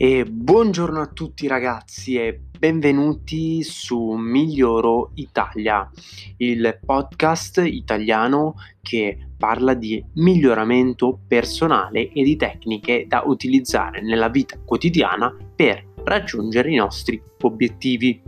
E 0.00 0.24
buongiorno 0.24 1.00
a 1.00 1.08
tutti 1.08 1.48
ragazzi 1.48 2.14
e 2.14 2.40
benvenuti 2.56 3.64
su 3.64 4.12
Miglioro 4.12 5.10
Italia, 5.14 5.90
il 6.36 6.78
podcast 6.86 7.60
italiano 7.66 8.54
che 8.80 9.30
parla 9.36 9.74
di 9.74 10.00
miglioramento 10.14 11.18
personale 11.26 12.12
e 12.12 12.22
di 12.22 12.36
tecniche 12.36 13.06
da 13.08 13.24
utilizzare 13.26 14.00
nella 14.00 14.28
vita 14.28 14.56
quotidiana 14.64 15.36
per 15.56 15.84
raggiungere 16.04 16.70
i 16.70 16.76
nostri 16.76 17.20
obiettivi. 17.40 18.22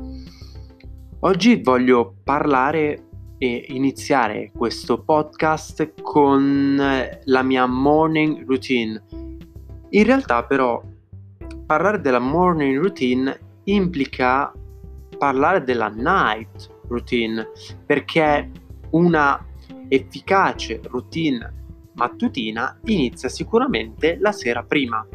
Oggi 1.21 1.61
voglio 1.63 2.17
parlare 2.25 3.11
e 3.39 3.67
iniziare 3.69 4.51
questo 4.53 5.05
podcast 5.05 5.93
con 6.03 6.83
la 7.23 7.43
mia 7.45 7.67
morning 7.67 8.45
routine. 8.45 9.01
In 9.91 10.05
realtà 10.05 10.45
però 10.45 10.83
parlare 11.71 12.01
della 12.01 12.19
morning 12.19 12.81
routine 12.81 13.61
implica 13.67 14.53
parlare 15.17 15.63
della 15.63 15.87
night 15.87 16.69
routine 16.89 17.47
perché 17.87 18.51
una 18.91 19.47
efficace 19.87 20.81
routine 20.83 21.69
mattutina 21.93 22.77
inizia 22.87 23.29
sicuramente 23.29 24.17
la 24.19 24.33
sera 24.33 24.65
prima 24.65 25.07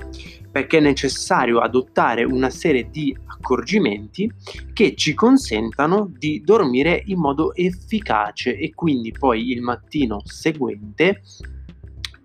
perché 0.49 0.77
è 0.77 0.79
necessario 0.79 1.59
adottare 1.59 2.23
una 2.23 2.49
serie 2.49 2.89
di 2.89 3.13
accorgimenti 3.25 4.31
che 4.71 4.95
ci 4.95 5.13
consentano 5.13 6.09
di 6.09 6.41
dormire 6.41 7.03
in 7.07 7.19
modo 7.19 7.53
efficace 7.53 8.57
e 8.57 8.73
quindi 8.73 9.11
poi 9.11 9.51
il 9.51 9.61
mattino 9.61 10.21
seguente 10.23 11.21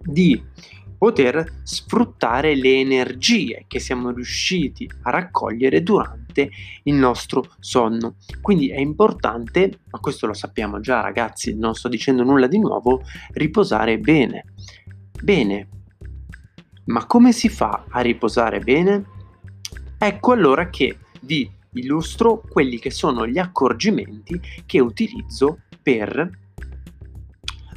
di 0.00 0.40
poter 1.00 1.62
sfruttare 1.62 2.54
le 2.54 2.78
energie 2.78 3.64
che 3.66 3.80
siamo 3.80 4.10
riusciti 4.10 4.86
a 5.04 5.10
raccogliere 5.10 5.82
durante 5.82 6.50
il 6.82 6.94
nostro 6.94 7.54
sonno. 7.58 8.16
Quindi 8.42 8.68
è 8.68 8.78
importante, 8.78 9.78
ma 9.90 9.98
questo 9.98 10.26
lo 10.26 10.34
sappiamo 10.34 10.78
già 10.80 11.00
ragazzi, 11.00 11.56
non 11.56 11.74
sto 11.74 11.88
dicendo 11.88 12.22
nulla 12.22 12.46
di 12.46 12.58
nuovo, 12.58 13.00
riposare 13.32 13.98
bene. 13.98 14.52
Bene, 15.22 15.68
ma 16.84 17.06
come 17.06 17.32
si 17.32 17.48
fa 17.48 17.86
a 17.88 18.00
riposare 18.02 18.60
bene? 18.60 19.04
Ecco 19.96 20.32
allora 20.32 20.68
che 20.68 20.98
vi 21.22 21.50
illustro 21.72 22.42
quelli 22.46 22.78
che 22.78 22.90
sono 22.90 23.26
gli 23.26 23.38
accorgimenti 23.38 24.38
che 24.66 24.80
utilizzo 24.80 25.60
per 25.82 26.28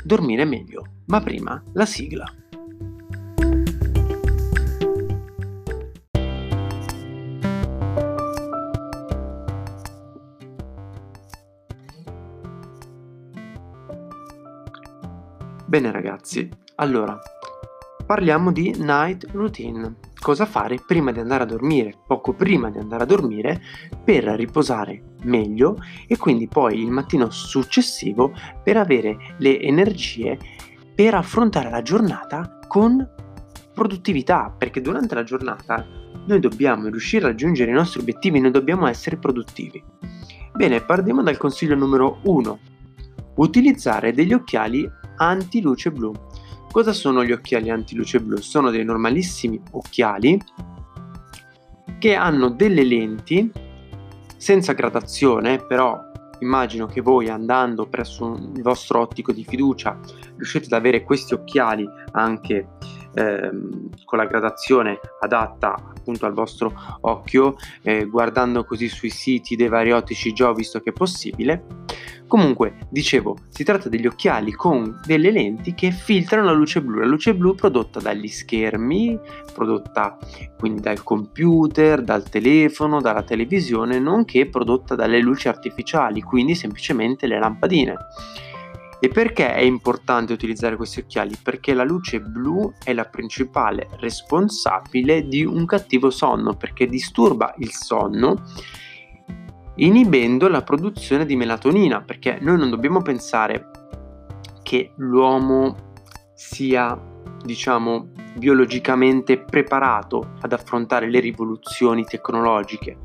dormire 0.03 0.44
meglio. 0.44 0.88
Ma 1.06 1.22
prima 1.22 1.64
la 1.72 1.86
sigla. 1.86 2.30
Bene 15.73 15.91
ragazzi, 15.91 16.47
allora 16.75 17.19
parliamo 18.05 18.52
di 18.52 18.75
night 18.77 19.25
routine. 19.31 19.95
Cosa 20.19 20.45
fare 20.45 20.77
prima 20.85 21.11
di 21.11 21.19
andare 21.19 21.41
a 21.41 21.47
dormire, 21.47 21.97
poco 22.05 22.33
prima 22.33 22.69
di 22.69 22.77
andare 22.77 23.02
a 23.02 23.07
dormire, 23.07 23.59
per 24.03 24.23
riposare 24.23 25.16
meglio 25.23 25.77
e 26.07 26.16
quindi 26.17 26.47
poi 26.47 26.79
il 26.79 26.91
mattino 26.91 27.31
successivo 27.31 28.33
per 28.63 28.77
avere 28.77 29.17
le 29.39 29.59
energie 29.59 30.38
per 30.94 31.16
affrontare 31.16 31.71
la 31.71 31.81
giornata 31.81 32.59
con 32.67 33.03
produttività, 33.73 34.53
perché 34.55 34.79
durante 34.79 35.16
la 35.16 35.23
giornata 35.23 35.83
noi 36.27 36.39
dobbiamo 36.39 36.88
riuscire 36.88 37.25
a 37.25 37.29
raggiungere 37.29 37.72
i 37.72 37.73
nostri 37.73 38.00
obiettivi, 38.00 38.39
noi 38.39 38.51
dobbiamo 38.51 38.85
essere 38.85 39.17
produttivi. 39.17 39.83
Bene, 40.53 40.81
partiamo 40.81 41.23
dal 41.23 41.38
consiglio 41.38 41.73
numero 41.73 42.19
1. 42.25 42.59
Utilizzare 43.35 44.13
degli 44.13 44.33
occhiali 44.33 44.89
anti-luce 45.17 45.91
blu. 45.91 46.13
Cosa 46.71 46.91
sono 46.91 47.23
gli 47.23 47.31
occhiali 47.31 47.69
anti-luce 47.69 48.19
blu? 48.19 48.38
Sono 48.38 48.69
dei 48.69 48.83
normalissimi 48.83 49.61
occhiali 49.71 50.41
che 51.99 52.16
hanno 52.16 52.49
delle 52.49 52.83
lenti 52.83 53.51
senza 54.38 54.73
gradazione, 54.73 55.63
però 55.66 55.97
immagino 56.39 56.85
che 56.85 57.01
voi 57.01 57.29
andando 57.29 57.88
presso 57.88 58.33
il 58.55 58.61
vostro 58.61 58.99
ottico 58.99 59.31
di 59.31 59.45
fiducia 59.45 59.97
riuscite 60.35 60.65
ad 60.65 60.73
avere 60.73 61.03
questi 61.03 61.33
occhiali 61.33 61.88
anche 62.11 62.67
ehm, 63.13 63.89
con 64.03 64.17
la 64.17 64.25
gradazione 64.25 65.00
adatta 65.21 65.73
appunto 65.73 66.25
al 66.25 66.33
vostro 66.33 66.73
occhio, 67.01 67.55
eh, 67.81 68.05
guardando 68.05 68.65
così 68.65 68.89
sui 68.89 69.09
siti 69.09 69.55
dei 69.55 69.69
vari 69.69 69.91
ottici 69.91 70.33
già 70.33 70.50
ho 70.50 70.53
visto 70.53 70.81
che 70.81 70.89
è 70.89 70.94
possibile. 70.94 71.82
Comunque, 72.33 72.77
dicevo, 72.89 73.38
si 73.49 73.63
tratta 73.63 73.89
degli 73.89 74.07
occhiali 74.07 74.53
con 74.53 74.99
delle 75.05 75.29
lenti 75.29 75.75
che 75.75 75.91
filtrano 75.91 76.47
la 76.47 76.53
luce 76.53 76.81
blu, 76.81 76.97
la 76.97 77.05
luce 77.05 77.35
blu 77.35 77.53
prodotta 77.53 77.99
dagli 77.99 78.27
schermi, 78.27 79.19
prodotta 79.53 80.17
quindi 80.57 80.81
dal 80.81 81.03
computer, 81.03 82.01
dal 82.01 82.27
telefono, 82.27 83.01
dalla 83.01 83.21
televisione, 83.21 83.99
nonché 83.99 84.47
prodotta 84.47 84.95
dalle 84.95 85.19
luci 85.19 85.47
artificiali, 85.47 86.23
quindi 86.23 86.55
semplicemente 86.55 87.27
le 87.27 87.38
lampadine. 87.38 87.97
E 89.00 89.09
perché 89.09 89.53
è 89.53 89.61
importante 89.61 90.33
utilizzare 90.33 90.75
questi 90.75 91.01
occhiali? 91.01 91.35
Perché 91.39 91.75
la 91.75 91.83
luce 91.83 92.19
blu 92.19 92.73
è 92.83 92.94
la 92.94 93.05
principale 93.05 93.89
responsabile 94.00 95.27
di 95.27 95.45
un 95.45 95.67
cattivo 95.67 96.09
sonno, 96.09 96.55
perché 96.55 96.88
disturba 96.88 97.53
il 97.59 97.69
sonno 97.69 98.41
inibendo 99.75 100.47
la 100.47 100.61
produzione 100.61 101.25
di 101.25 101.35
melatonina, 101.35 102.01
perché 102.01 102.38
noi 102.41 102.57
non 102.57 102.69
dobbiamo 102.69 103.01
pensare 103.01 103.69
che 104.61 104.91
l'uomo 104.97 105.94
sia, 106.34 107.00
diciamo, 107.44 108.09
biologicamente 108.35 109.38
preparato 109.38 110.33
ad 110.41 110.53
affrontare 110.53 111.09
le 111.09 111.19
rivoluzioni 111.19 112.03
tecnologiche 112.03 112.97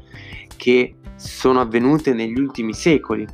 che 0.56 0.96
sono 1.16 1.60
avvenute 1.60 2.14
negli 2.14 2.38
ultimi 2.38 2.72
secoli 2.72 3.26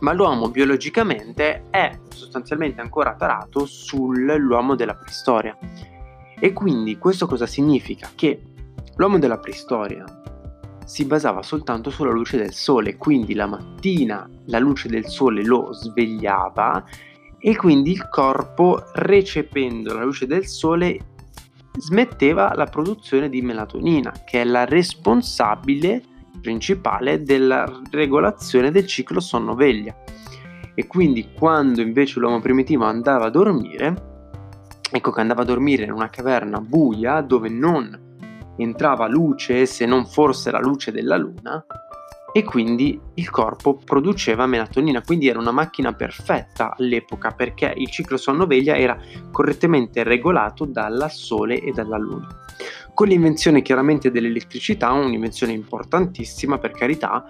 ma 0.00 0.12
l'uomo 0.12 0.50
biologicamente 0.50 1.64
è 1.70 1.98
sostanzialmente 2.08 2.80
ancora 2.80 3.14
tarato 3.14 3.64
sull'uomo 3.64 4.74
della 4.74 4.94
preistoria. 4.94 5.56
E 6.38 6.52
quindi 6.52 6.98
questo 6.98 7.26
cosa 7.26 7.46
significa? 7.46 8.10
Che 8.14 8.42
l'uomo 8.96 9.18
della 9.18 9.38
preistoria 9.38 10.04
si 10.86 11.04
basava 11.04 11.42
soltanto 11.42 11.90
sulla 11.90 12.12
luce 12.12 12.36
del 12.36 12.52
sole, 12.52 12.96
quindi 12.96 13.34
la 13.34 13.46
mattina 13.46 14.28
la 14.46 14.60
luce 14.60 14.88
del 14.88 15.06
sole 15.06 15.44
lo 15.44 15.72
svegliava 15.72 16.84
e 17.38 17.56
quindi 17.56 17.90
il 17.90 18.08
corpo 18.08 18.84
recependo 18.94 19.92
la 19.92 20.04
luce 20.04 20.26
del 20.26 20.46
sole 20.46 21.14
smetteva 21.76 22.54
la 22.54 22.66
produzione 22.66 23.28
di 23.28 23.42
melatonina, 23.42 24.12
che 24.24 24.40
è 24.40 24.44
la 24.44 24.64
responsabile 24.64 26.02
principale 26.40 27.22
della 27.22 27.80
regolazione 27.90 28.70
del 28.70 28.86
ciclo 28.86 29.20
sonno-veglia. 29.20 29.94
E 30.74 30.86
quindi 30.86 31.30
quando 31.32 31.80
invece 31.80 32.20
l'uomo 32.20 32.40
primitivo 32.40 32.84
andava 32.84 33.26
a 33.26 33.30
dormire, 33.30 34.30
ecco 34.90 35.10
che 35.10 35.20
andava 35.20 35.42
a 35.42 35.46
dormire 35.46 35.84
in 35.84 35.90
una 35.90 36.10
caverna 36.10 36.60
buia 36.60 37.20
dove 37.22 37.48
non 37.48 38.05
entrava 38.56 39.06
luce 39.06 39.66
se 39.66 39.86
non 39.86 40.06
forse 40.06 40.50
la 40.50 40.60
luce 40.60 40.92
della 40.92 41.16
luna, 41.16 41.64
e 42.36 42.44
quindi 42.44 43.00
il 43.14 43.30
corpo 43.30 43.80
produceva 43.82 44.46
melatonina, 44.46 45.00
quindi 45.00 45.26
era 45.26 45.38
una 45.38 45.52
macchina 45.52 45.94
perfetta 45.94 46.74
all'epoca 46.76 47.30
perché 47.30 47.72
il 47.74 47.88
ciclo 47.88 48.18
sonno-veglia 48.18 48.76
era 48.76 48.98
correttamente 49.32 50.02
regolato 50.02 50.66
dal 50.66 51.06
sole 51.10 51.58
e 51.60 51.72
dalla 51.72 51.96
luna. 51.96 52.28
Con 52.92 53.08
l'invenzione 53.08 53.62
chiaramente 53.62 54.10
dell'elettricità, 54.10 54.92
un'invenzione 54.92 55.52
importantissima 55.52 56.58
per 56.58 56.72
carità, 56.72 57.24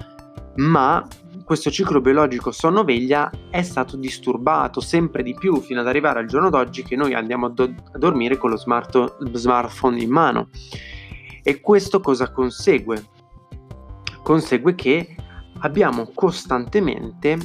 ma 0.57 1.07
questo 1.45 1.71
ciclo 1.71 2.01
biologico 2.01 2.51
sonno-veglia 2.51 3.31
è 3.49 3.63
stato 3.63 3.97
disturbato 3.97 4.81
sempre 4.81 5.23
di 5.23 5.37
più 5.39 5.61
fino 5.61 5.79
ad 5.79 5.87
arrivare 5.87 6.19
al 6.19 6.27
giorno 6.27 6.51
d'oggi 6.51 6.83
che 6.83 6.97
noi 6.97 7.15
andiamo 7.15 7.47
a, 7.47 7.51
do- 7.51 7.73
a 7.93 7.99
dormire 7.99 8.37
con 8.37 8.51
lo 8.51 8.57
smart- 8.57 9.23
smartphone 9.35 10.01
in 10.01 10.11
mano. 10.11 10.49
E 11.49 11.61
questo 11.61 12.01
cosa 12.01 12.33
consegue? 12.33 13.15
consegue 14.27 14.75
che 14.75 15.15
abbiamo 15.61 16.11
costantemente 16.13 17.39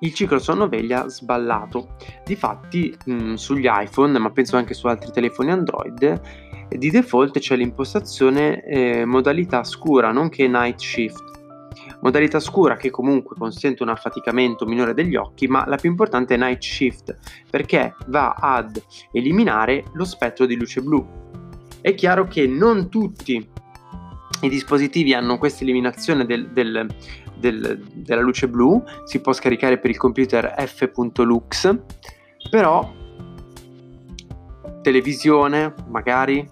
il 0.00 0.12
ciclo 0.12 0.40
sonno-veglia 0.40 1.08
sballato. 1.08 1.94
Difatti 2.24 2.92
mh, 3.04 3.12
mm, 3.12 3.34
sugli 3.34 3.68
iPhone, 3.70 4.18
ma 4.18 4.32
penso 4.32 4.56
anche 4.56 4.74
su 4.74 4.88
altri 4.88 5.12
telefoni 5.12 5.52
Android, 5.52 6.20
di 6.68 6.90
default 6.90 7.38
c'è 7.38 7.54
l'impostazione 7.54 8.64
eh, 8.64 9.04
modalità 9.04 9.62
scura, 9.62 10.10
nonché 10.10 10.48
night 10.48 10.80
shift. 10.80 11.22
Modalità 12.00 12.40
scura 12.40 12.74
che 12.74 12.90
comunque 12.90 13.36
consente 13.38 13.84
un 13.84 13.90
affaticamento 13.90 14.66
minore 14.66 14.92
degli 14.92 15.14
occhi, 15.14 15.46
ma 15.46 15.64
la 15.68 15.76
più 15.76 15.88
importante 15.88 16.34
è 16.34 16.36
night 16.36 16.62
shift 16.62 17.16
perché 17.48 17.94
va 18.08 18.32
ad 18.32 18.82
eliminare 19.12 19.84
lo 19.92 20.04
spettro 20.04 20.46
di 20.46 20.56
luce 20.56 20.82
blu. 20.82 21.23
È 21.84 21.94
chiaro 21.94 22.26
che 22.26 22.46
non 22.46 22.88
tutti 22.88 23.46
i 24.40 24.48
dispositivi 24.48 25.12
hanno 25.12 25.36
questa 25.36 25.64
eliminazione 25.64 26.24
del, 26.24 26.48
del, 26.48 26.86
del, 27.36 27.78
della 27.92 28.22
luce 28.22 28.48
blu, 28.48 28.82
si 29.04 29.20
può 29.20 29.34
scaricare 29.34 29.76
per 29.76 29.90
il 29.90 29.98
computer 29.98 30.54
f.lux, 30.66 31.78
però 32.48 32.90
televisione 34.80 35.74
magari 35.88 36.48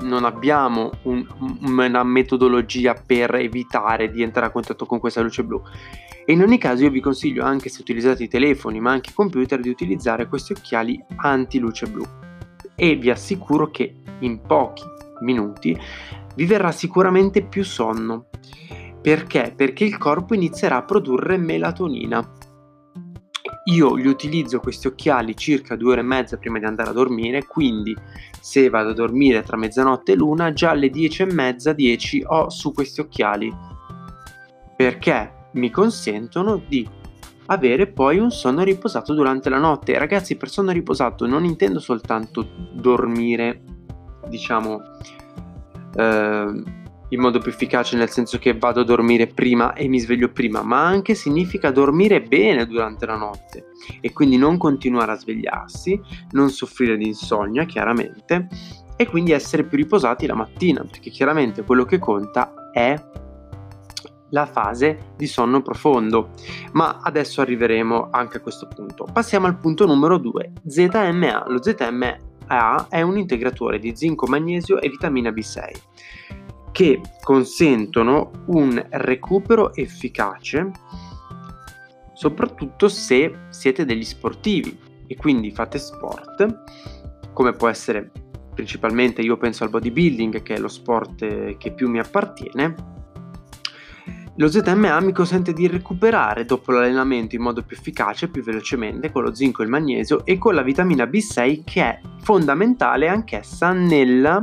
non 0.00 0.24
abbiamo 0.24 0.90
un, 1.04 1.24
una 1.60 2.02
metodologia 2.02 2.94
per 2.94 3.36
evitare 3.36 4.10
di 4.10 4.22
entrare 4.24 4.48
a 4.48 4.50
contatto 4.50 4.84
con 4.84 4.98
questa 4.98 5.20
luce 5.20 5.44
blu. 5.44 5.62
E 6.26 6.32
in 6.32 6.42
ogni 6.42 6.58
caso 6.58 6.82
io 6.82 6.90
vi 6.90 7.00
consiglio 7.00 7.44
anche 7.44 7.68
se 7.68 7.80
utilizzate 7.80 8.24
i 8.24 8.28
telefoni 8.28 8.80
ma 8.80 8.90
anche 8.90 9.10
i 9.10 9.14
computer 9.14 9.60
di 9.60 9.68
utilizzare 9.68 10.26
questi 10.26 10.54
occhiali 10.54 11.00
anti 11.18 11.60
luce 11.60 11.86
blu 11.86 12.30
e 12.74 12.96
vi 12.96 13.10
assicuro 13.10 13.70
che 13.70 13.94
in 14.20 14.40
pochi 14.40 14.84
minuti 15.20 15.78
vi 16.34 16.46
verrà 16.46 16.72
sicuramente 16.72 17.42
più 17.42 17.64
sonno. 17.64 18.26
Perché? 19.00 19.52
Perché 19.56 19.84
il 19.84 19.98
corpo 19.98 20.34
inizierà 20.34 20.76
a 20.76 20.84
produrre 20.84 21.36
melatonina. 21.36 22.34
Io 23.64 23.94
li 23.94 24.08
utilizzo 24.08 24.58
questi 24.58 24.88
occhiali 24.88 25.36
circa 25.36 25.76
due 25.76 25.92
ore 25.92 26.00
e 26.00 26.04
mezza 26.04 26.36
prima 26.36 26.58
di 26.58 26.64
andare 26.64 26.90
a 26.90 26.94
dormire, 26.94 27.46
quindi 27.46 27.96
se 28.40 28.68
vado 28.68 28.90
a 28.90 28.94
dormire 28.94 29.42
tra 29.42 29.56
mezzanotte 29.56 30.12
e 30.12 30.16
l'una, 30.16 30.52
già 30.52 30.70
alle 30.70 30.90
dieci 30.90 31.22
e 31.22 31.32
mezza, 31.32 31.72
dieci 31.72 32.24
ho 32.26 32.48
su 32.50 32.72
questi 32.72 33.00
occhiali. 33.00 33.52
Perché 34.76 35.48
mi 35.52 35.70
consentono 35.70 36.60
di 36.66 36.88
avere 37.46 37.86
poi 37.86 38.18
un 38.18 38.30
sonno 38.30 38.62
riposato 38.62 39.14
durante 39.14 39.48
la 39.48 39.58
notte. 39.58 39.98
Ragazzi, 39.98 40.36
per 40.36 40.48
sonno 40.48 40.70
riposato 40.70 41.26
non 41.26 41.44
intendo 41.44 41.80
soltanto 41.80 42.46
dormire, 42.72 43.62
diciamo, 44.28 44.80
eh, 45.96 46.62
in 47.12 47.20
modo 47.20 47.38
più 47.40 47.50
efficace, 47.50 47.96
nel 47.96 48.08
senso 48.08 48.38
che 48.38 48.56
vado 48.56 48.80
a 48.80 48.84
dormire 48.84 49.26
prima 49.26 49.74
e 49.74 49.86
mi 49.86 49.98
sveglio 49.98 50.30
prima, 50.30 50.62
ma 50.62 50.86
anche 50.86 51.14
significa 51.14 51.70
dormire 51.70 52.22
bene 52.22 52.66
durante 52.66 53.04
la 53.04 53.16
notte 53.16 53.66
e 54.00 54.12
quindi 54.12 54.38
non 54.38 54.56
continuare 54.56 55.12
a 55.12 55.16
svegliarsi, 55.16 56.00
non 56.30 56.48
soffrire 56.48 56.96
di 56.96 57.06
insonnia, 57.06 57.64
chiaramente, 57.66 58.48
e 58.96 59.06
quindi 59.06 59.32
essere 59.32 59.64
più 59.64 59.76
riposati 59.76 60.26
la 60.26 60.34
mattina, 60.34 60.84
perché 60.84 61.10
chiaramente 61.10 61.64
quello 61.64 61.84
che 61.84 61.98
conta 61.98 62.70
è 62.72 62.94
la 64.32 64.46
fase 64.46 65.12
di 65.16 65.26
sonno 65.26 65.62
profondo. 65.62 66.30
Ma 66.72 67.00
adesso 67.02 67.40
arriveremo 67.40 68.08
anche 68.10 68.38
a 68.38 68.40
questo 68.40 68.68
punto. 68.68 69.06
Passiamo 69.10 69.46
al 69.46 69.58
punto 69.58 69.86
numero 69.86 70.18
2, 70.18 70.52
ZMA. 70.66 71.44
Lo 71.46 71.62
ZMA 71.62 72.30
è 72.88 73.00
un 73.00 73.16
integratore 73.16 73.78
di 73.78 73.96
zinco, 73.96 74.26
magnesio 74.26 74.80
e 74.80 74.88
vitamina 74.88 75.30
B6 75.30 75.70
che 76.72 77.00
consentono 77.22 78.30
un 78.46 78.82
recupero 78.90 79.74
efficace 79.74 80.70
soprattutto 82.14 82.88
se 82.88 83.46
siete 83.50 83.84
degli 83.84 84.04
sportivi 84.04 84.78
e 85.06 85.16
quindi 85.16 85.50
fate 85.50 85.78
sport 85.78 86.62
come 87.34 87.52
può 87.52 87.68
essere 87.68 88.10
principalmente 88.54 89.20
io 89.20 89.36
penso 89.36 89.64
al 89.64 89.70
bodybuilding 89.70 90.42
che 90.42 90.54
è 90.54 90.58
lo 90.58 90.68
sport 90.68 91.56
che 91.58 91.72
più 91.72 91.90
mi 91.90 91.98
appartiene 91.98 92.74
lo 94.36 94.48
ZMA 94.48 94.98
mi 95.00 95.12
consente 95.12 95.52
di 95.52 95.66
recuperare 95.66 96.46
dopo 96.46 96.72
l'allenamento 96.72 97.34
in 97.34 97.42
modo 97.42 97.62
più 97.62 97.76
efficace, 97.76 98.28
più 98.28 98.42
velocemente, 98.42 99.12
con 99.12 99.24
lo 99.24 99.34
zinco 99.34 99.60
e 99.60 99.64
il 99.66 99.70
magnesio 99.70 100.24
e 100.24 100.38
con 100.38 100.54
la 100.54 100.62
vitamina 100.62 101.04
B6 101.04 101.62
che 101.64 101.82
è 101.82 102.00
fondamentale 102.22 103.08
anch'essa 103.08 103.72
nella 103.72 104.42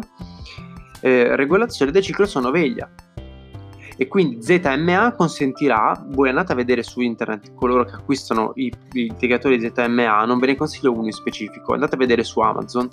eh, 1.01 1.35
regolazione 1.35 1.91
del 1.91 2.03
ciclo 2.03 2.27
sonno-veglia. 2.27 2.87
E 3.97 4.07
quindi 4.07 4.41
ZMA 4.41 5.13
consentirà, 5.13 6.05
voi 6.09 6.29
andate 6.29 6.51
a 6.53 6.55
vedere 6.55 6.83
su 6.83 7.01
internet 7.01 7.53
coloro 7.55 7.83
che 7.83 7.95
acquistano 7.95 8.51
i, 8.55 8.71
i 8.93 9.07
integratori 9.07 9.59
ZMA, 9.59 10.23
non 10.23 10.39
ve 10.39 10.47
ne 10.47 10.55
consiglio 10.55 10.93
uno 10.93 11.07
in 11.07 11.11
specifico, 11.11 11.73
andate 11.73 11.95
a 11.95 11.97
vedere 11.97 12.23
su 12.23 12.39
Amazon, 12.39 12.87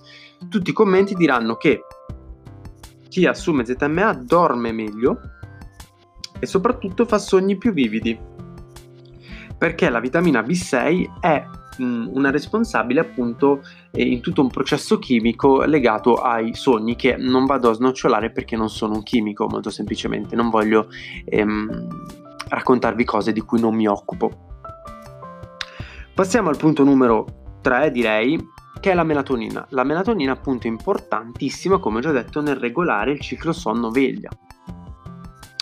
tutti 0.49 0.71
i 0.71 0.73
commenti 0.73 1.15
diranno 1.15 1.57
che 1.57 1.83
chi 3.09 3.27
assume 3.27 3.65
ZMA 3.65 4.15
dorme 4.15 4.73
meglio 4.73 5.21
e 6.39 6.47
soprattutto 6.47 7.07
fa 7.07 7.19
sogni 7.19 7.57
più 7.57 7.73
vividi, 7.73 8.19
perché 9.57 9.89
la 9.89 10.01
vitamina 10.01 10.41
B6 10.41 11.21
è 11.21 11.45
mh, 11.79 12.11
una 12.13 12.31
responsabile 12.31 13.01
appunto 13.01 13.63
eh, 13.91 14.03
in 14.03 14.21
tutto 14.21 14.43
un 14.43 14.49
processo 14.49 14.99
chimico 14.99 15.63
legato 15.65 16.17
ai 16.17 16.55
sogni 16.55 16.97
che 16.97 17.17
non 17.17 17.47
vado 17.47 17.71
a 17.71 17.75
snocciolare 17.75 18.31
perché 18.31 18.57
non 18.57 18.69
sono 18.69 18.95
un 18.95 19.03
chimico, 19.03 19.47
molto 19.49 19.71
semplicemente, 19.71 20.37
non 20.37 20.51
voglio 20.51 20.89
ehm, 21.25 21.89
raccontarvi 22.49 23.05
cose 23.05 23.33
di 23.33 23.41
cui 23.41 23.61
non 23.61 23.75
mi 23.75 23.87
occupo. 23.87 24.45
Passiamo 26.15 26.49
al 26.49 26.57
punto 26.57 26.83
numero 26.83 27.59
3, 27.61 27.91
direi, 27.91 28.39
che 28.81 28.91
è 28.91 28.95
la 28.95 29.05
melatonina. 29.05 29.67
La 29.71 29.85
melatonina 29.85 30.33
appunto 30.33 30.67
è 30.67 30.71
importantissima, 30.71 31.79
come 31.79 31.99
ho 31.99 32.01
già 32.01 32.13
detto, 32.13 32.41
nel 32.41 32.57
regolare 32.57 33.13
il 33.13 33.21
ciclo 33.21 33.53
sonno-veglia. 33.53 34.31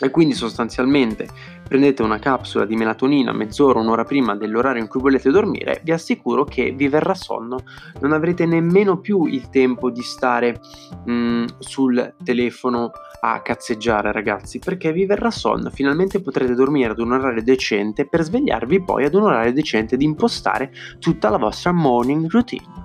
E 0.03 0.11
quindi 0.11 0.35
sostanzialmente 0.35 1.29
prendete 1.67 2.03
una 2.03 2.19
capsula 2.19 2.65
di 2.65 2.75
melatonina 2.75 3.33
mezz'ora, 3.33 3.79
un'ora 3.79 4.05
prima 4.05 4.35
dell'orario 4.35 4.83
in 4.83 4.89
cui 4.89 5.01
volete 5.01 5.31
dormire, 5.31 5.81
vi 5.85 5.93
assicuro 5.93 6.45
che 6.45 6.73
vi 6.73 6.89
verrà 6.89 7.15
sonno. 7.15 7.59
Non 8.01 8.13
avrete 8.13 8.45
nemmeno 8.45 8.99
più 8.99 9.27
il 9.27 9.49
tempo 9.51 9.91
di 9.91 10.03
stare 10.03 10.61
mh, 11.05 11.13
mm, 11.13 11.45
sul 11.59 12.15
telefono 12.25 12.91
a 13.21 13.41
cazzeggiare, 13.41 14.11
ragazzi, 14.11 14.59
perché 14.59 14.93
vi 14.93 15.07
verrà 15.07 15.31
sonno. 15.31 15.71
Finalmente 15.71 16.21
potrete 16.21 16.55
dormire 16.55 16.91
ad 16.91 16.99
un 16.99 17.13
orario 17.13 17.43
decente 17.43 18.07
per 18.09 18.23
svegliarvi 18.23 18.83
poi 18.83 19.05
ad 19.05 19.15
un 19.15 19.23
orario 19.23 19.53
decente 19.53 19.97
di 19.97 20.05
impostare 20.05 20.73
tutta 20.99 21.31
la 21.31 21.39
vostra 21.39 21.73
morning 21.73 22.29
routine. 22.29 22.83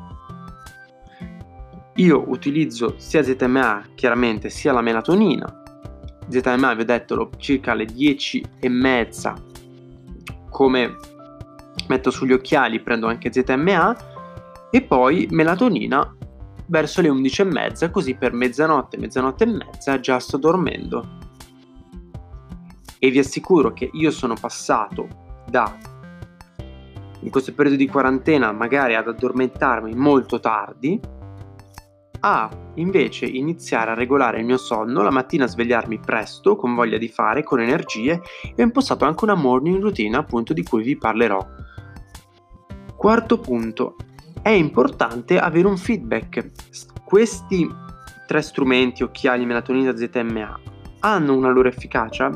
Io 1.95 2.23
utilizzo 2.29 2.93
sia 2.97 3.23
ZMA 3.23 3.89
chiaramente 3.95 4.49
sia 4.49 4.71
la 4.71 4.79
melatonina 4.79 5.58
ZMA 6.29 6.73
vi 6.75 6.81
ho 6.81 6.85
detto 6.85 7.29
circa 7.37 7.71
alle 7.71 7.85
10 7.85 8.43
e 8.59 8.69
mezza 8.69 9.35
come 10.49 10.95
metto 11.87 12.11
sugli 12.11 12.33
occhiali 12.33 12.79
prendo 12.81 13.07
anche 13.07 13.31
ZMA 13.31 13.97
e 14.69 14.81
poi 14.83 15.27
melatonina 15.31 16.15
verso 16.67 17.01
le 17.01 17.09
11 17.09 17.41
e 17.41 17.45
mezza 17.45 17.89
così 17.89 18.15
per 18.15 18.33
mezzanotte, 18.33 18.97
mezzanotte 18.97 19.43
e 19.43 19.47
mezza 19.47 19.99
già 19.99 20.19
sto 20.19 20.37
dormendo. 20.37 21.17
E 22.99 23.09
vi 23.09 23.19
assicuro 23.19 23.73
che 23.73 23.89
io 23.91 24.11
sono 24.11 24.35
passato 24.39 25.07
da 25.47 25.77
in 27.21 27.31
questo 27.31 27.53
periodo 27.53 27.77
di 27.77 27.87
quarantena 27.87 28.51
magari 28.51 28.95
ad 28.95 29.07
addormentarmi 29.07 29.93
molto 29.93 30.39
tardi 30.39 30.99
a 32.21 32.49
invece 32.75 33.25
iniziare 33.25 33.91
a 33.91 33.95
regolare 33.95 34.39
il 34.39 34.45
mio 34.45 34.57
sonno, 34.57 35.01
la 35.01 35.11
mattina 35.11 35.47
svegliarmi 35.47 35.99
presto, 35.99 36.55
con 36.55 36.75
voglia 36.75 36.97
di 36.97 37.07
fare, 37.07 37.43
con 37.43 37.59
energie 37.59 38.21
e 38.55 38.61
ho 38.61 38.65
impostato 38.65 39.05
anche 39.05 39.23
una 39.23 39.35
morning 39.35 39.81
routine 39.81 40.17
appunto 40.17 40.53
di 40.53 40.63
cui 40.63 40.83
vi 40.83 40.97
parlerò. 40.97 41.45
Quarto 42.95 43.39
punto, 43.39 43.95
è 44.41 44.49
importante 44.49 45.39
avere 45.39 45.67
un 45.67 45.77
feedback. 45.77 46.51
Questi 47.03 47.67
tre 48.27 48.41
strumenti, 48.41 49.03
occhiali, 49.03 49.45
melatonina, 49.45 49.95
ZMA, 49.95 50.59
hanno 50.99 51.35
una 51.35 51.49
loro 51.49 51.67
efficacia? 51.67 52.29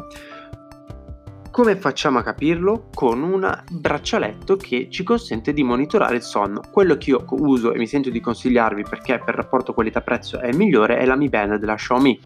Come 1.53 1.75
facciamo 1.75 2.17
a 2.17 2.23
capirlo? 2.23 2.89
Con 2.91 3.21
un 3.21 3.47
braccialetto 3.69 4.55
che 4.55 4.87
ci 4.89 5.03
consente 5.03 5.53
di 5.53 5.61
monitorare 5.61 6.15
il 6.15 6.23
sonno. 6.23 6.61
Quello 6.71 6.97
che 6.97 7.11
io 7.11 7.23
uso 7.29 7.73
e 7.73 7.77
mi 7.77 7.85
sento 7.85 8.09
di 8.09 8.19
consigliarvi 8.19 8.81
perché 8.89 9.21
per 9.23 9.35
rapporto 9.35 9.71
qualità-prezzo 9.71 10.39
è 10.39 10.47
il 10.47 10.57
migliore 10.57 10.97
è 10.97 11.05
la 11.05 11.15
Mi 11.15 11.29
Band 11.29 11.57
della 11.57 11.75
Xiaomi. 11.75 12.19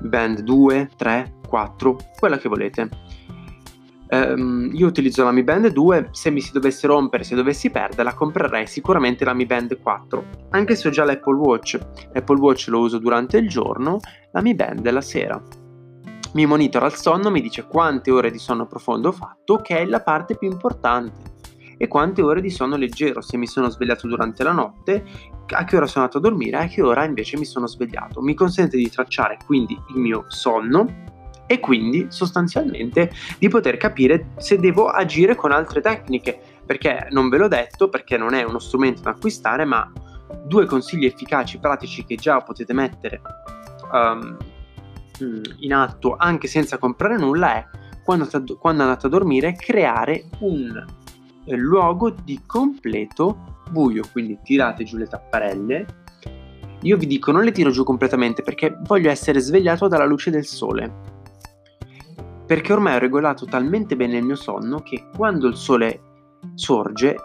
Band 0.00 0.40
2, 0.40 0.90
3, 0.96 1.34
4, 1.46 1.96
quella 2.18 2.36
che 2.36 2.48
volete. 2.48 2.88
Um, 4.08 4.68
io 4.72 4.88
utilizzo 4.88 5.22
la 5.22 5.30
Mi 5.30 5.44
Band 5.44 5.68
2, 5.68 6.08
se 6.10 6.30
mi 6.32 6.40
si 6.40 6.50
dovesse 6.50 6.88
rompere, 6.88 7.22
se 7.22 7.36
dovessi 7.36 7.70
perderla, 7.70 8.14
comprerei 8.14 8.66
sicuramente 8.66 9.24
la 9.24 9.34
Mi 9.34 9.46
Band 9.46 9.78
4, 9.80 10.24
anche 10.50 10.74
se 10.74 10.88
ho 10.88 10.90
già 10.90 11.04
l'Apple 11.04 11.36
Watch. 11.36 11.78
L'Apple 12.12 12.40
Watch 12.40 12.66
lo 12.66 12.80
uso 12.80 12.98
durante 12.98 13.36
il 13.36 13.48
giorno, 13.48 14.00
la 14.32 14.42
Mi 14.42 14.52
Band 14.56 14.90
la 14.90 15.00
sera 15.00 15.40
mi 16.34 16.46
monitora 16.46 16.86
il 16.86 16.94
sonno, 16.94 17.30
mi 17.30 17.40
dice 17.40 17.66
quante 17.66 18.10
ore 18.10 18.30
di 18.30 18.38
sonno 18.38 18.66
profondo 18.66 19.08
ho 19.08 19.12
fatto, 19.12 19.56
che 19.56 19.78
è 19.78 19.84
la 19.84 20.00
parte 20.00 20.36
più 20.36 20.50
importante, 20.50 21.32
e 21.76 21.88
quante 21.88 22.22
ore 22.22 22.40
di 22.40 22.50
sonno 22.50 22.76
leggero, 22.76 23.20
se 23.20 23.36
mi 23.36 23.46
sono 23.46 23.68
svegliato 23.68 24.06
durante 24.06 24.42
la 24.42 24.52
notte, 24.52 25.04
a 25.48 25.64
che 25.64 25.76
ora 25.76 25.86
sono 25.86 26.04
andato 26.04 26.18
a 26.18 26.28
dormire, 26.28 26.56
a 26.58 26.66
che 26.66 26.82
ora 26.82 27.04
invece 27.04 27.36
mi 27.36 27.44
sono 27.44 27.66
svegliato. 27.66 28.20
Mi 28.20 28.34
consente 28.34 28.76
di 28.76 28.88
tracciare 28.90 29.38
quindi 29.44 29.78
il 29.90 29.96
mio 29.96 30.24
sonno 30.28 31.02
e 31.46 31.60
quindi 31.60 32.06
sostanzialmente 32.08 33.12
di 33.38 33.48
poter 33.48 33.76
capire 33.76 34.30
se 34.38 34.58
devo 34.58 34.88
agire 34.88 35.34
con 35.34 35.52
altre 35.52 35.80
tecniche, 35.80 36.40
perché 36.64 37.08
non 37.10 37.28
ve 37.28 37.38
l'ho 37.38 37.48
detto, 37.48 37.88
perché 37.88 38.16
non 38.16 38.34
è 38.34 38.42
uno 38.42 38.58
strumento 38.58 39.02
da 39.02 39.10
acquistare, 39.10 39.64
ma 39.64 39.90
due 40.44 40.66
consigli 40.66 41.04
efficaci, 41.04 41.58
pratici 41.58 42.04
che 42.04 42.16
già 42.16 42.40
potete 42.40 42.72
mettere 42.72 43.20
um, 43.92 44.36
mm, 45.22 45.42
in 45.58 45.74
atto 45.74 46.16
anche 46.16 46.46
senza 46.46 46.78
comprare 46.78 47.16
nulla 47.16 47.56
è 47.56 47.66
quando, 48.04 48.28
quando 48.58 48.82
andate 48.82 49.06
a 49.06 49.10
dormire 49.10 49.54
creare 49.54 50.24
un 50.40 50.84
eh, 51.46 51.56
luogo 51.56 52.10
di 52.10 52.40
completo 52.46 53.62
buio, 53.70 54.02
quindi 54.12 54.38
tirate 54.42 54.84
giù 54.84 54.96
le 54.96 55.06
tapparelle. 55.06 55.86
Io 56.82 56.96
vi 56.96 57.06
dico 57.06 57.32
non 57.32 57.44
le 57.44 57.52
tiro 57.52 57.70
giù 57.70 57.82
completamente 57.82 58.42
perché 58.42 58.76
voglio 58.82 59.10
essere 59.10 59.40
svegliato 59.40 59.88
dalla 59.88 60.04
luce 60.04 60.30
del 60.30 60.44
sole. 60.44 61.12
Perché 62.46 62.72
ormai 62.74 62.96
ho 62.96 62.98
regolato 62.98 63.46
talmente 63.46 63.96
bene 63.96 64.18
il 64.18 64.24
mio 64.24 64.36
sonno 64.36 64.80
che 64.80 65.08
quando 65.16 65.46
il 65.46 65.56
sole 65.56 66.00
sorge, 66.54 67.16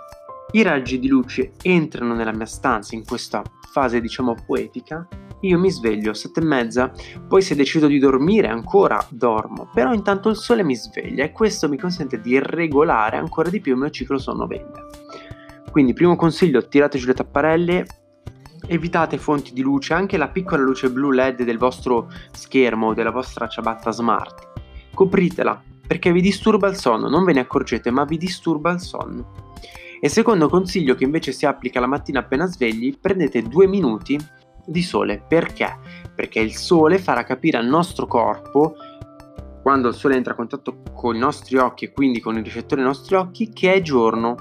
i 0.51 0.61
raggi 0.61 0.97
di 0.97 1.09
luce 1.09 1.51
entrano 1.61 2.15
nella 2.15 2.33
mia 2.33 2.45
stanza 2.45 2.95
in 2.95 3.05
questa 3.05 3.43
fase 3.71 3.99
diciamo 3.99 4.33
poetica 4.45 5.05
io 5.41 5.57
mi 5.57 5.71
sveglio 5.71 6.13
sette 6.13 6.41
e 6.41 6.43
mezza, 6.43 6.91
poi 7.27 7.41
se 7.41 7.55
decido 7.55 7.87
di 7.87 7.99
dormire 7.99 8.47
ancora 8.47 9.05
dormo, 9.09 9.69
però 9.73 9.93
intanto 9.93 10.29
il 10.29 10.35
sole 10.35 10.63
mi 10.63 10.75
sveglia 10.75 11.23
e 11.23 11.31
questo 11.31 11.69
mi 11.69 11.77
consente 11.77 12.19
di 12.19 12.39
regolare 12.39 13.17
ancora 13.17 13.49
di 13.49 13.61
più 13.61 13.73
il 13.73 13.79
mio 13.79 13.89
ciclo 13.89 14.17
sonno-veglia. 14.17 14.85
Quindi 15.71 15.93
primo 15.93 16.15
consiglio, 16.15 16.67
tirate 16.67 16.97
giù 16.97 17.07
le 17.07 17.13
tapparelle, 17.13 17.85
evitate 18.67 19.17
fonti 19.17 19.53
di 19.53 19.61
luce, 19.61 19.93
anche 19.93 20.17
la 20.17 20.29
piccola 20.29 20.61
luce 20.61 20.89
blu 20.89 21.11
LED 21.11 21.43
del 21.43 21.57
vostro 21.57 22.09
schermo 22.31 22.87
o 22.87 22.93
della 22.93 23.11
vostra 23.11 23.47
ciabatta 23.47 23.91
smart. 23.91 24.47
Copritela, 24.93 25.61
perché 25.87 26.11
vi 26.11 26.21
disturba 26.21 26.67
il 26.67 26.75
sonno, 26.75 27.07
non 27.07 27.23
ve 27.23 27.33
ne 27.33 27.39
accorgete, 27.39 27.91
ma 27.91 28.03
vi 28.03 28.17
disturba 28.17 28.71
il 28.71 28.79
sonno. 28.79 29.53
E 30.01 30.09
secondo 30.09 30.49
consiglio 30.49 30.95
che 30.95 31.03
invece 31.03 31.31
si 31.31 31.45
applica 31.45 31.79
la 31.79 31.87
mattina 31.87 32.19
appena 32.19 32.45
svegli, 32.45 32.97
prendete 32.99 33.41
due 33.43 33.67
minuti 33.67 34.17
di 34.65 34.81
sole. 34.81 35.23
Perché? 35.27 35.77
Perché 36.15 36.39
il 36.39 36.55
sole 36.55 36.97
farà 36.97 37.23
capire 37.23 37.57
al 37.57 37.67
nostro 37.67 38.05
corpo, 38.07 38.75
quando 39.61 39.89
il 39.89 39.93
sole 39.93 40.15
entra 40.15 40.33
a 40.33 40.35
contatto 40.35 40.81
con 40.93 41.15
i 41.15 41.19
nostri 41.19 41.57
occhi 41.57 41.85
e 41.85 41.91
quindi 41.91 42.19
con 42.19 42.37
i 42.37 42.41
ricettori 42.41 42.81
dei 42.81 42.89
nostri 42.89 43.15
occhi, 43.15 43.49
che 43.49 43.73
è 43.73 43.81
giorno 43.81 44.35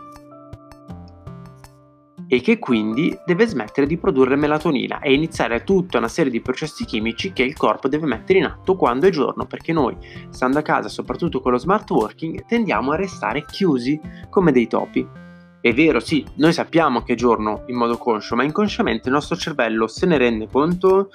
e 2.30 2.42
che 2.42 2.58
quindi 2.58 3.18
deve 3.24 3.46
smettere 3.46 3.86
di 3.86 3.96
produrre 3.96 4.36
melatonina 4.36 5.00
e 5.00 5.14
iniziare 5.14 5.64
tutta 5.64 5.96
una 5.96 6.08
serie 6.08 6.30
di 6.30 6.42
processi 6.42 6.84
chimici 6.84 7.32
che 7.32 7.42
il 7.42 7.56
corpo 7.56 7.88
deve 7.88 8.06
mettere 8.06 8.38
in 8.38 8.44
atto 8.44 8.76
quando 8.76 9.06
è 9.06 9.10
giorno, 9.10 9.46
perché 9.46 9.72
noi, 9.72 9.96
stando 10.28 10.58
a 10.58 10.62
casa, 10.62 10.88
soprattutto 10.88 11.40
con 11.40 11.52
lo 11.52 11.58
smart 11.58 11.90
working, 11.90 12.44
tendiamo 12.44 12.92
a 12.92 12.96
restare 12.96 13.46
chiusi 13.46 13.98
come 14.28 14.52
dei 14.52 14.66
topi. 14.66 15.26
È 15.60 15.74
vero, 15.74 15.98
sì, 15.98 16.24
noi 16.36 16.52
sappiamo 16.52 17.02
che 17.02 17.16
giorno 17.16 17.64
in 17.66 17.76
modo 17.76 17.98
conscio, 17.98 18.36
ma 18.36 18.44
inconsciamente 18.44 19.08
il 19.08 19.14
nostro 19.14 19.36
cervello 19.36 19.88
se 19.88 20.06
ne 20.06 20.16
rende 20.16 20.48
conto? 20.48 21.10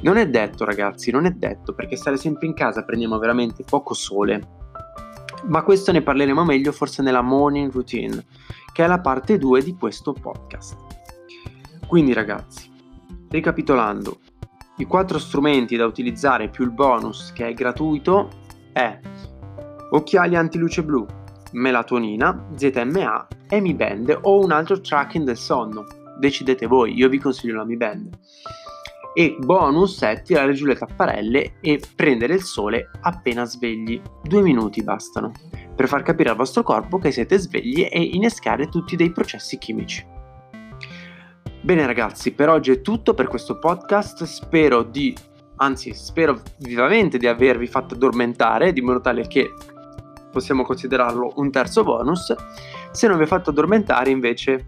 Non 0.00 0.16
è 0.16 0.28
detto, 0.30 0.64
ragazzi, 0.64 1.10
non 1.10 1.26
è 1.26 1.30
detto, 1.30 1.74
perché 1.74 1.96
stare 1.96 2.16
sempre 2.16 2.46
in 2.46 2.54
casa 2.54 2.84
prendiamo 2.84 3.18
veramente 3.18 3.64
poco 3.68 3.92
sole. 3.92 4.60
Ma 5.44 5.62
questo 5.62 5.92
ne 5.92 6.00
parleremo 6.00 6.42
meglio 6.42 6.72
forse 6.72 7.02
nella 7.02 7.20
morning 7.20 7.70
routine, 7.70 8.24
che 8.72 8.82
è 8.82 8.86
la 8.86 9.00
parte 9.00 9.36
2 9.36 9.62
di 9.62 9.76
questo 9.76 10.14
podcast. 10.14 10.74
Quindi, 11.86 12.14
ragazzi, 12.14 12.70
ricapitolando, 13.28 14.20
i 14.78 14.84
quattro 14.86 15.18
strumenti 15.18 15.76
da 15.76 15.84
utilizzare 15.84 16.48
più 16.48 16.64
il 16.64 16.70
bonus 16.70 17.30
che 17.34 17.46
è 17.46 17.52
gratuito 17.52 18.30
è 18.72 18.98
occhiali 19.90 20.34
antiluce 20.34 20.82
blu, 20.82 21.06
melatonina, 21.52 22.48
ZMA 22.54 23.28
e 23.48 23.60
Mi 23.60 23.74
Band 23.74 24.18
o 24.22 24.40
un 24.40 24.50
altro 24.52 24.80
tracking 24.80 25.24
del 25.24 25.36
sonno. 25.36 25.86
Decidete 26.18 26.66
voi, 26.66 26.94
io 26.94 27.08
vi 27.08 27.18
consiglio 27.18 27.56
la 27.56 27.64
Mi 27.64 27.76
Band. 27.76 28.18
E 29.14 29.36
bonus 29.38 30.00
è 30.02 30.22
tirare 30.22 30.54
giù 30.54 30.64
le 30.64 30.74
tapparelle 30.74 31.54
e 31.60 31.80
prendere 31.94 32.34
il 32.34 32.42
sole 32.42 32.90
appena 33.02 33.44
svegli. 33.44 34.00
Due 34.22 34.40
minuti 34.40 34.82
bastano 34.82 35.32
per 35.74 35.88
far 35.88 36.02
capire 36.02 36.30
al 36.30 36.36
vostro 36.36 36.62
corpo 36.62 36.98
che 36.98 37.10
siete 37.10 37.38
svegli 37.38 37.86
e 37.90 38.00
innescare 38.00 38.68
tutti 38.68 38.96
dei 38.96 39.10
processi 39.10 39.58
chimici. 39.58 40.06
Bene 41.60 41.86
ragazzi, 41.86 42.32
per 42.32 42.48
oggi 42.48 42.72
è 42.72 42.80
tutto 42.80 43.14
per 43.14 43.28
questo 43.28 43.58
podcast, 43.58 44.24
spero 44.24 44.82
di, 44.82 45.14
anzi 45.56 45.94
spero 45.94 46.40
vivamente 46.58 47.18
di 47.18 47.26
avervi 47.26 47.66
fatto 47.66 47.94
addormentare, 47.94 48.72
di 48.72 48.80
modo 48.80 49.00
tale 49.00 49.26
che 49.26 49.52
possiamo 50.32 50.64
considerarlo 50.64 51.34
un 51.36 51.50
terzo 51.50 51.84
bonus. 51.84 52.34
Se 52.90 53.06
non 53.06 53.18
vi 53.18 53.24
ha 53.24 53.26
fatto 53.26 53.50
addormentare 53.50 54.10
invece 54.10 54.66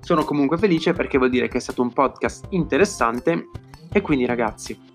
sono 0.00 0.24
comunque 0.24 0.58
felice 0.58 0.92
perché 0.92 1.18
vuol 1.18 1.30
dire 1.30 1.48
che 1.48 1.58
è 1.58 1.60
stato 1.60 1.82
un 1.82 1.92
podcast 1.92 2.46
interessante 2.50 3.48
e 3.92 4.00
quindi 4.00 4.26
ragazzi 4.26 4.90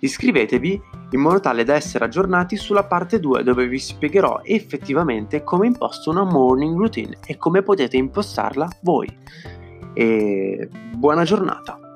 iscrivetevi 0.00 0.80
in 1.10 1.20
modo 1.20 1.40
tale 1.40 1.64
da 1.64 1.74
essere 1.74 2.04
aggiornati 2.04 2.56
sulla 2.56 2.84
parte 2.84 3.18
2 3.18 3.42
dove 3.42 3.66
vi 3.66 3.78
spiegherò 3.78 4.40
effettivamente 4.44 5.42
come 5.42 5.66
imposto 5.66 6.10
una 6.10 6.24
morning 6.24 6.76
routine 6.76 7.18
e 7.26 7.36
come 7.36 7.62
potete 7.62 7.96
impostarla 7.96 8.68
voi. 8.82 9.08
E 9.94 10.68
buona 10.94 11.24
giornata! 11.24 11.87